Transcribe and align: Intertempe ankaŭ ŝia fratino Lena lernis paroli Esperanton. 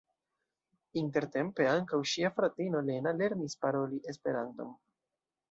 Intertempe 1.01 1.67
ankaŭ 1.73 1.99
ŝia 2.13 2.31
fratino 2.39 2.81
Lena 2.89 3.15
lernis 3.19 3.57
paroli 3.67 4.03
Esperanton. 4.15 4.75